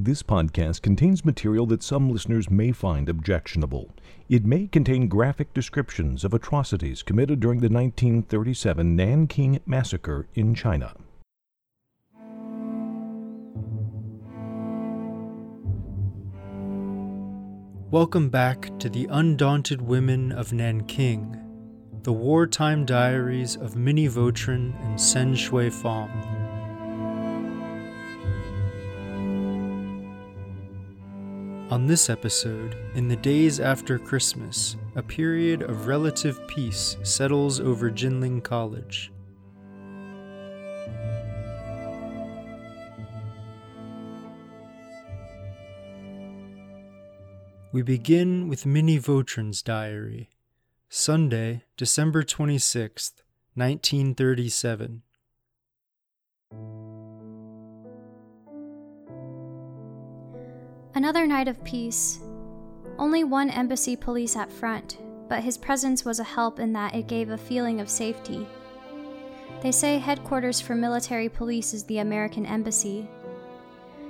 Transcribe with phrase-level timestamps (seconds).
[0.00, 3.92] This podcast contains material that some listeners may find objectionable.
[4.28, 10.94] It may contain graphic descriptions of atrocities committed during the 1937 Nanking Massacre in China.
[17.90, 21.44] Welcome back to the Undaunted Women of Nanking,
[22.04, 26.37] the wartime diaries of Minnie Vautrin and Sen Shui Fong.
[31.70, 37.90] On this episode, in the days after Christmas, a period of relative peace settles over
[37.90, 39.12] Jinling College.
[47.70, 50.30] We begin with Minnie Vautrin's diary.
[50.88, 53.20] Sunday, December 26th,
[53.56, 55.02] 1937.
[60.94, 62.18] Another night of peace.
[62.98, 67.06] Only one embassy police at front, but his presence was a help in that it
[67.06, 68.46] gave a feeling of safety.
[69.62, 73.08] They say headquarters for military police is the American Embassy.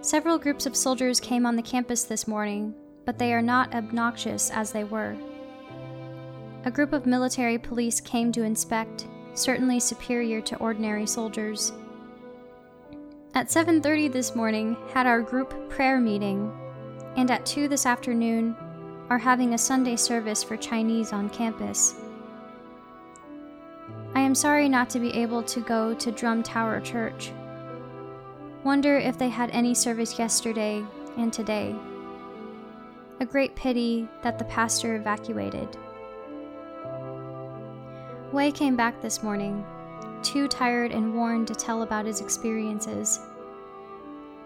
[0.00, 4.50] Several groups of soldiers came on the campus this morning, but they are not obnoxious
[4.50, 5.16] as they were.
[6.64, 11.72] A group of military police came to inspect, certainly superior to ordinary soldiers.
[13.34, 16.52] At 7:30 this morning had our group prayer meeting
[17.16, 18.56] and at 2 this afternoon
[19.10, 21.94] are having a Sunday service for Chinese on campus.
[24.14, 27.32] I am sorry not to be able to go to Drum Tower Church.
[28.64, 30.84] Wonder if they had any service yesterday
[31.16, 31.74] and today.
[33.20, 35.76] A great pity that the pastor evacuated.
[38.32, 39.64] Wei came back this morning,
[40.22, 43.20] too tired and worn to tell about his experiences.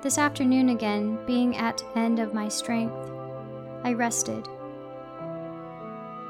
[0.00, 3.10] This afternoon again, being at end of my strength,
[3.82, 4.46] I rested.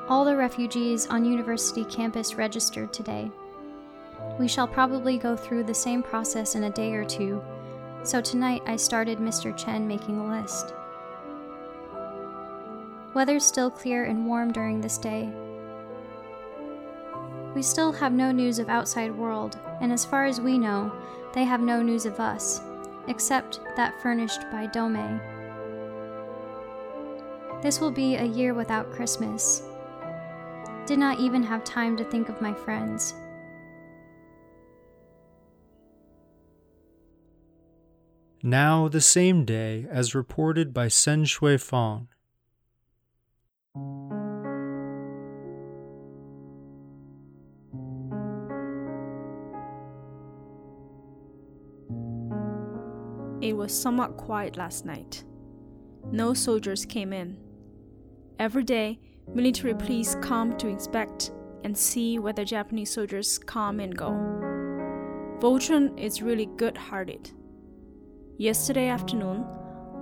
[0.08, 3.30] All the refugees on university campus registered today.
[4.38, 7.42] We shall probably go through the same process in a day or two,
[8.04, 9.54] so tonight I started Mr.
[9.54, 10.72] Chen making a list.
[13.12, 15.28] Weather still clear and warm during this day.
[17.54, 20.90] We still have no news of outside world, and as far as we know,
[21.34, 22.62] they have no news of us
[23.06, 25.20] except that furnished by Domei.
[27.62, 29.62] This will be a year without Christmas.
[30.86, 33.14] Did not even have time to think of my friends.
[38.42, 42.08] Now, the same day, as reported by Sen Shui Fong.
[53.40, 55.22] It was somewhat quiet last night.
[56.10, 57.38] No soldiers came in.
[58.38, 58.98] Every day,
[59.32, 61.30] military police come to inspect
[61.62, 64.10] and see whether Japanese soldiers come and go.
[65.40, 67.30] Vautrin is really good hearted.
[68.38, 69.44] Yesterday afternoon,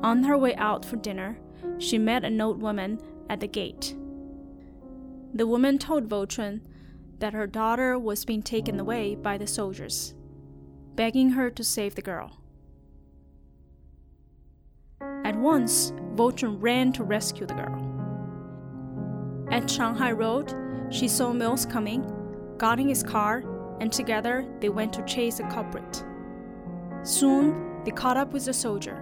[0.03, 1.39] on her way out for dinner,
[1.79, 3.95] she met an old woman at the gate.
[5.35, 6.63] The woman told Vautrin
[7.19, 10.15] that her daughter was being taken away by the soldiers,
[10.95, 12.41] begging her to save the girl.
[15.37, 17.79] At once, Vautrin ran to rescue the girl.
[19.51, 20.55] At Shanghai Road,
[20.89, 22.11] she saw Mills coming,
[22.57, 23.45] got in his car,
[23.79, 26.03] and together they went to chase the culprit.
[27.03, 28.97] Soon, they caught up with the soldier,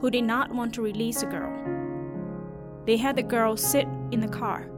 [0.00, 1.50] who did not want to release the girl.
[2.84, 4.68] They had the girl sit in the car.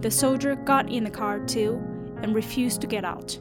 [0.00, 1.82] The soldier got in the car too
[2.22, 3.38] and refused to get out.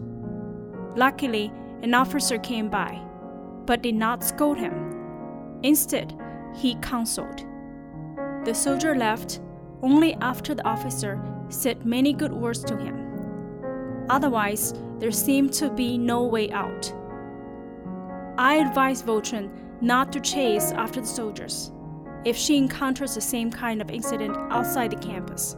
[0.96, 1.52] Luckily,
[1.82, 3.02] an officer came by,
[3.66, 5.60] but did not scold him.
[5.62, 6.18] Instead,
[6.56, 7.46] he counseled.
[8.46, 9.40] The soldier left
[9.82, 13.06] only after the officer said many good words to him.
[14.10, 16.94] Otherwise, there seemed to be no way out.
[18.38, 19.50] I advise Vautrin
[19.82, 21.72] not to chase after the soldiers
[22.26, 25.56] if she encounters the same kind of incident outside the campus.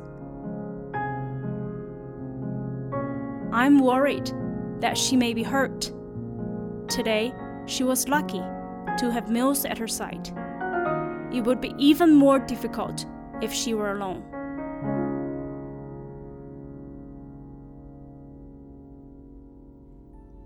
[3.52, 4.32] I'm worried
[4.80, 5.92] that she may be hurt.
[6.88, 7.34] Today,
[7.66, 8.42] she was lucky
[8.98, 10.32] to have Mills at her side.
[11.34, 13.06] It would be even more difficult
[13.42, 14.24] if she were alone.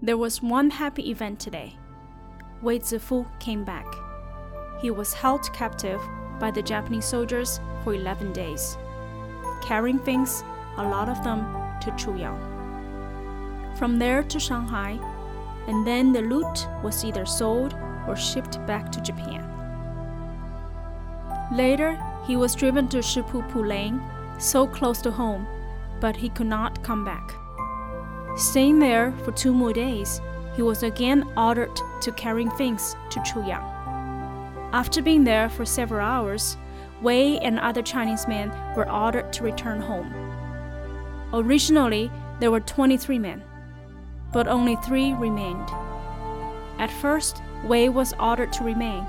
[0.01, 1.75] There was one happy event today.
[2.61, 3.87] Wei Zifu came back.
[4.79, 5.99] He was held captive
[6.39, 8.77] by the Japanese soldiers for 11 days,
[9.63, 10.43] carrying things,
[10.77, 11.41] a lot of them,
[11.81, 12.37] to Chuyang.
[13.77, 14.99] From there to Shanghai,
[15.67, 17.73] and then the loot was either sold
[18.07, 19.54] or shipped back to Japan.
[21.51, 24.01] Later, he was driven to Shipupu Lane,
[24.39, 25.47] so close to home,
[25.99, 27.35] but he could not come back.
[28.35, 30.21] Staying there for two more days,
[30.55, 33.63] he was again ordered to carrying things to Chuyang.
[34.73, 36.57] After being there for several hours,
[37.01, 40.13] Wei and other Chinese men were ordered to return home.
[41.33, 42.09] Originally,
[42.39, 43.43] there were 23 men,
[44.33, 45.69] but only three remained.
[46.79, 49.05] At first, Wei was ordered to remain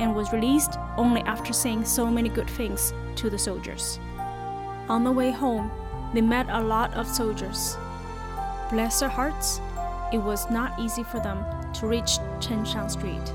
[0.00, 3.98] and was released only after saying so many good things to the soldiers.
[4.88, 5.70] On the way home,
[6.12, 7.76] they met a lot of soldiers.
[8.70, 9.60] Bless their hearts,
[10.12, 11.44] it was not easy for them
[11.74, 13.28] to reach Chengshang Street,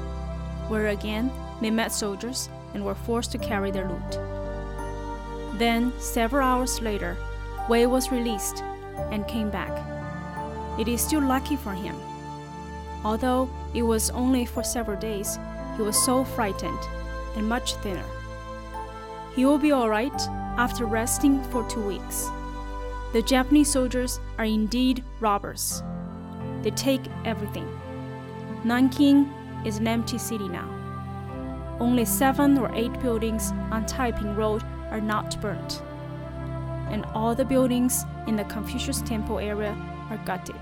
[0.68, 4.20] where again they met soldiers and were forced to carry their loot.
[5.58, 7.18] Then, several hours later,
[7.68, 8.64] Wei was released
[9.12, 9.74] and came back.
[10.80, 11.96] It is still lucky for him.
[13.04, 15.38] Although it was only for several days,
[15.80, 16.78] he was so frightened
[17.38, 18.04] and much thinner.
[19.34, 20.22] He will be alright
[20.58, 22.28] after resting for two weeks.
[23.14, 25.82] The Japanese soldiers are indeed robbers.
[26.64, 27.66] They take everything.
[28.66, 29.32] Nanking
[29.66, 30.68] is an empty city now.
[31.80, 35.82] Only seven or eight buildings on Taiping Road are not burnt.
[36.90, 39.72] And all the buildings in the Confucius Temple area
[40.10, 40.60] are gutted.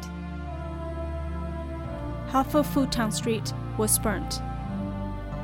[2.28, 4.42] Half of Futown Street was burnt,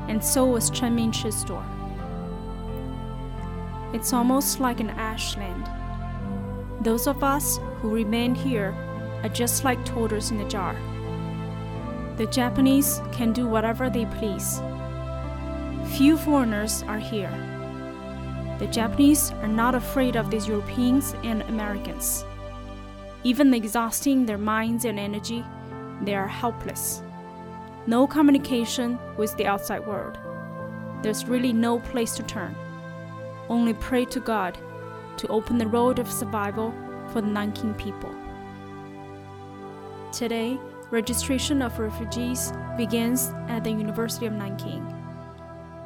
[0.08, 1.64] and so was Chen Mingchi's store.
[3.92, 5.64] It's almost like an ashland.
[6.80, 8.74] Those of us who remain here
[9.22, 10.74] are just like toaders in a jar.
[12.16, 14.60] The Japanese can do whatever they please.
[15.96, 17.30] Few foreigners are here.
[18.58, 22.24] The Japanese are not afraid of these Europeans and Americans.
[23.22, 25.44] Even exhausting their minds and energy,
[26.02, 27.03] they are helpless.
[27.86, 30.16] No communication with the outside world.
[31.02, 32.56] There's really no place to turn.
[33.50, 34.56] Only pray to God
[35.18, 36.72] to open the road of survival
[37.12, 38.14] for the Nanking people.
[40.12, 40.58] Today,
[40.90, 44.82] registration of refugees begins at the University of Nanking.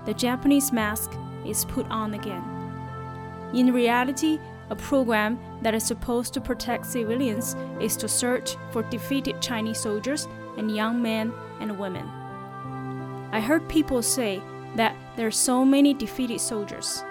[0.04, 1.10] The Japanese mask
[1.44, 2.44] is put on again.
[3.54, 4.38] In reality,
[4.70, 10.28] a program that is supposed to protect civilians is to search for defeated Chinese soldiers
[10.56, 12.06] and young men and women.
[13.32, 14.42] I heard people say
[14.76, 17.02] that there are so many defeated soldiers,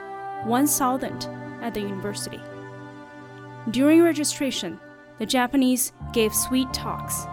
[0.43, 1.27] 1,000
[1.61, 2.39] at the university.
[3.71, 4.79] During registration,
[5.19, 7.25] the Japanese gave sweet talks,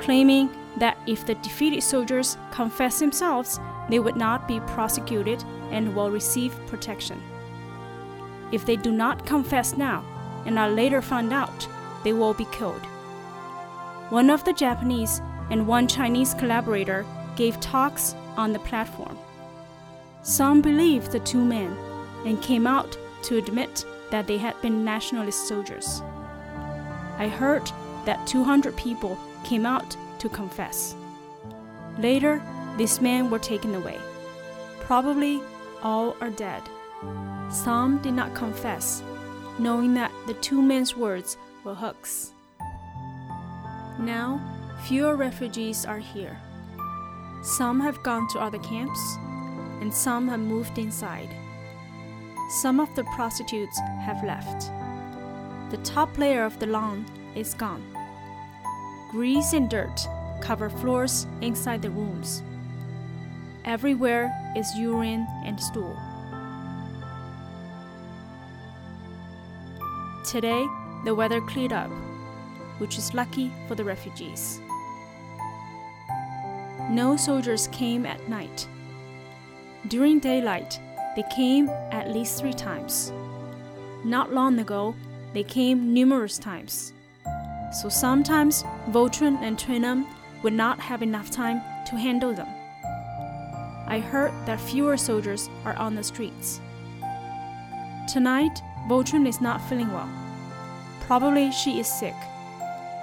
[0.00, 3.60] claiming that if the defeated soldiers confess themselves,
[3.90, 7.20] they would not be prosecuted and will receive protection.
[8.52, 10.04] If they do not confess now
[10.46, 11.66] and are later found out,
[12.04, 12.84] they will be killed.
[14.10, 15.20] One of the Japanese
[15.50, 19.18] and one Chinese collaborator gave talks on the platform.
[20.22, 21.76] Some believed the two men
[22.24, 26.02] and came out to admit that they had been nationalist soldiers.
[27.18, 27.70] I heard
[28.04, 30.94] that 200 people came out to confess.
[31.98, 32.42] Later,
[32.76, 33.98] these men were taken away.
[34.80, 35.42] Probably
[35.82, 36.62] all are dead.
[37.52, 39.02] Some did not confess,
[39.58, 42.32] knowing that the two men's words were hooks.
[43.98, 44.40] Now,
[44.84, 46.38] fewer refugees are here.
[47.42, 49.00] Some have gone to other camps,
[49.80, 51.28] and some have moved inside.
[52.62, 54.70] Some of the prostitutes have left.
[55.70, 57.04] The top layer of the lawn
[57.34, 57.84] is gone.
[59.10, 60.08] Grease and dirt
[60.40, 62.42] cover floors inside the rooms.
[63.64, 65.96] Everywhere is urine and stool.
[70.24, 70.66] Today,
[71.04, 71.90] the weather cleared up,
[72.78, 74.60] which is lucky for the refugees.
[76.90, 78.68] No soldiers came at night.
[79.88, 80.78] During daylight,
[81.16, 83.12] they came at least three times.
[84.04, 84.94] Not long ago,
[85.32, 86.92] they came numerous times.
[87.80, 90.06] So sometimes Vautrin and Twinem
[90.42, 92.48] would not have enough time to handle them.
[93.86, 96.60] I heard that fewer soldiers are on the streets.
[98.12, 100.08] Tonight, Vautrin is not feeling well.
[101.00, 102.14] Probably she is sick,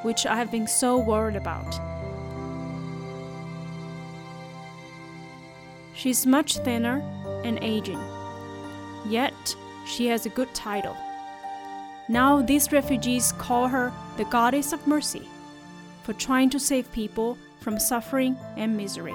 [0.03, 1.79] which I have been so worried about.
[5.93, 7.01] She's much thinner
[7.43, 8.01] and aging,
[9.05, 9.55] yet
[9.85, 10.95] she has a good title.
[12.07, 15.27] Now these refugees call her the Goddess of Mercy
[16.03, 19.13] for trying to save people from suffering and misery.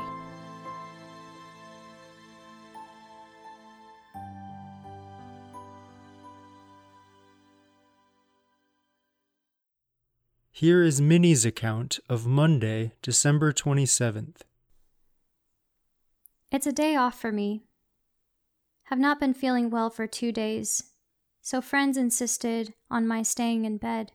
[10.56, 14.42] Here is Minnie's account of Monday, December 27th.
[16.52, 17.64] It's a day off for me.
[18.84, 20.92] Have not been feeling well for two days,
[21.42, 24.12] so friends insisted on my staying in bed.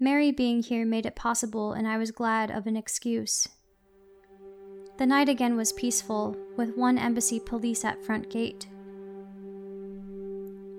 [0.00, 3.46] Mary being here made it possible, and I was glad of an excuse.
[4.96, 8.66] The night again was peaceful, with one embassy police at front gate.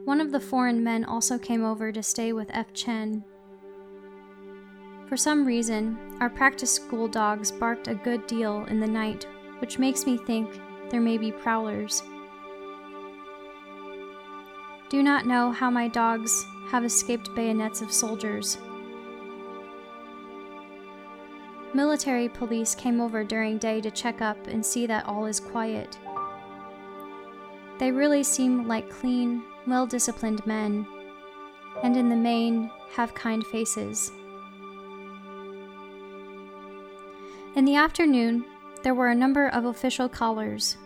[0.06, 2.74] One of the foreign men also came over to stay with F.
[2.74, 3.24] Chen.
[5.08, 9.26] For some reason, our practice school dogs barked a good deal in the night,
[9.60, 10.60] which makes me think
[10.90, 12.04] there may be prowlers.
[14.90, 18.58] Do not know how my dogs have escaped bayonets of soldiers.
[21.74, 25.98] Military police came over during day to check up and see that all is quiet.
[27.80, 30.86] They really seem like clean, well disciplined men,
[31.84, 34.12] and in the main have kind faces.
[37.58, 38.46] In the afternoon,
[38.84, 40.78] there were a number of official callers.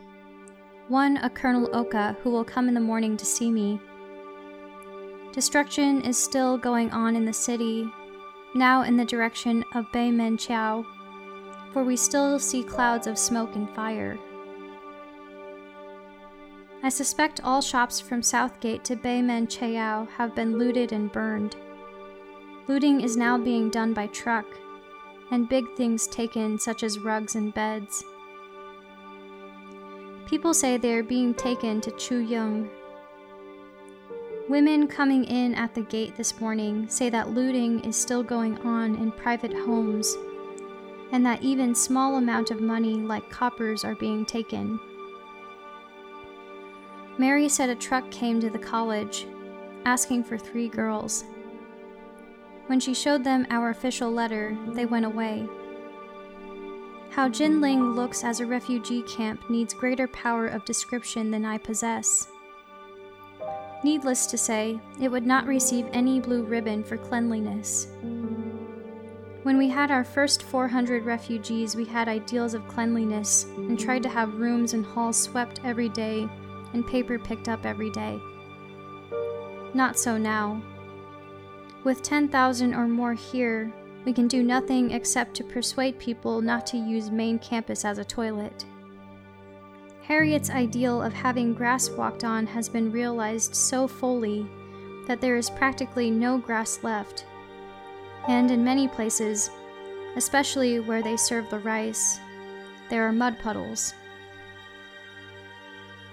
[0.88, 3.78] One, a Colonel Oka, who will come in the morning to see me.
[5.34, 7.92] Destruction is still going on in the city,
[8.56, 10.86] now in the direction of Beimenqiao,
[11.74, 14.18] for we still see clouds of smoke and fire.
[16.84, 21.58] I suspect all shops from Southgate to Beimenqiao have been looted and burned.
[22.70, 24.46] Looting is now being done by truck,
[25.32, 28.04] and big things taken, such as rugs and beds.
[30.26, 32.70] People say they are being taken to Chuyong.
[34.50, 38.96] Women coming in at the gate this morning say that looting is still going on
[38.96, 40.16] in private homes,
[41.12, 44.80] and that even small amount of money like coppers are being taken.
[47.18, 49.28] Mary said a truck came to the college
[49.86, 51.24] asking for three girls.
[52.72, 55.46] When she showed them our official letter, they went away.
[57.10, 62.30] How Jinling looks as a refugee camp needs greater power of description than I possess.
[63.84, 67.88] Needless to say, it would not receive any blue ribbon for cleanliness.
[69.44, 74.10] When we had our first 400 refugees, we had ideals of cleanliness and tried to
[74.10, 76.25] have rooms and halls swept every day
[76.72, 78.18] and paper picked up every day.
[79.74, 80.62] Not so now.
[81.84, 83.72] With 10,000 or more here,
[84.06, 88.06] we can do nothing except to persuade people not to use main campus as a
[88.06, 88.66] toilet.
[90.04, 94.46] Harriet's ideal of having grass walked on has been realized so fully
[95.08, 97.26] that there is practically no grass left.
[98.28, 99.50] And in many places,
[100.16, 102.20] especially where they serve the rice,
[102.90, 103.94] there are mud puddles.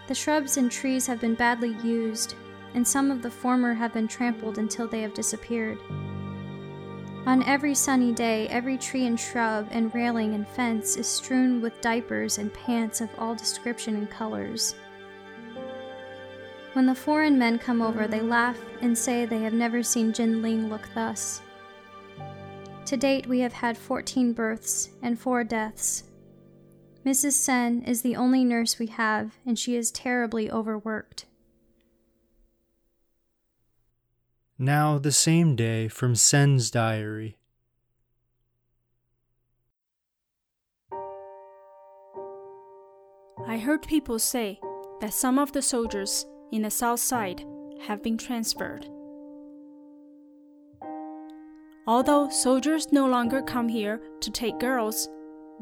[0.06, 2.34] The shrubs and trees have been badly used,
[2.74, 5.78] and some of the former have been trampled until they have disappeared.
[7.26, 11.80] On every sunny day, every tree and shrub and railing and fence is strewn with
[11.80, 14.74] diapers and pants of all description and colors.
[16.72, 20.68] When the foreign men come over, they laugh and say they have never seen Jinling
[20.68, 21.42] look thus.
[22.86, 26.04] To date, we have had 14 births and 4 deaths,
[27.08, 27.32] Mrs.
[27.32, 31.24] Sen is the only nurse we have, and she is terribly overworked.
[34.60, 37.36] Now, the same day from Sen's diary.
[43.46, 44.58] I heard people say
[45.00, 47.44] that some of the soldiers in the south side
[47.86, 48.84] have been transferred.
[51.86, 55.08] Although soldiers no longer come here to take girls,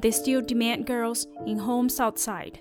[0.00, 2.60] they still demand girls in homes outside.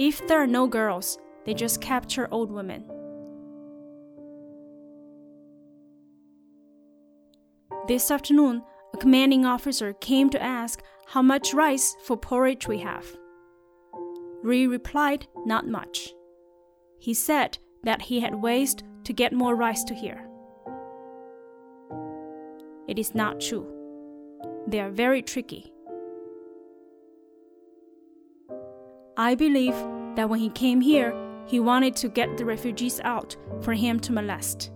[0.00, 2.84] If there are no girls, they just capture old women.
[7.86, 8.62] This afternoon,
[8.94, 13.04] a commanding officer came to ask how much rice for porridge we have.
[14.42, 16.14] Ri replied, Not much.
[16.98, 20.26] He said that he had ways to get more rice to here.
[22.88, 23.70] It is not true.
[24.66, 25.74] They are very tricky.
[29.16, 29.74] I believe
[30.16, 31.14] that when he came here,
[31.46, 34.70] he wanted to get the refugees out for him to molest.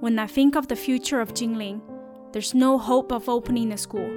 [0.00, 1.80] When I think of the future of Jinling,
[2.32, 4.10] there's no hope of opening a school.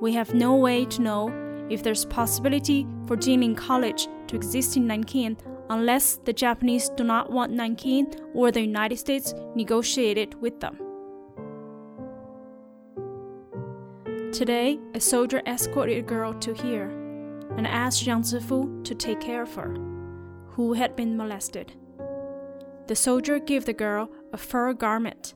[0.00, 4.86] We have no way to know if there's possibility for Jinling College to exist in
[4.86, 5.36] Nanking
[5.70, 10.78] unless the Japanese do not want Nanking or the United States negotiate it with them.
[14.32, 16.88] Today, a soldier escorted a girl to here
[17.58, 19.74] and asked Yang Zifu to take care of her,
[20.46, 21.74] who had been molested.
[22.86, 25.34] The soldier gave the girl a fur garment,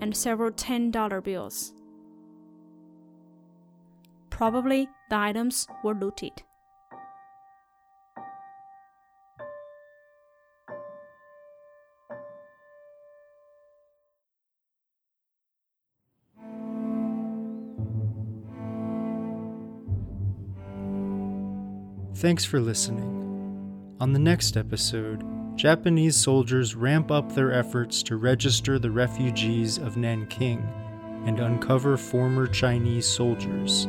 [0.00, 1.72] and several $10 bills.
[4.30, 6.44] Probably the items were looted.
[22.18, 23.94] Thanks for listening.
[24.00, 25.22] On the next episode,
[25.54, 30.68] Japanese soldiers ramp up their efforts to register the refugees of Nanking
[31.26, 33.86] and uncover former Chinese soldiers.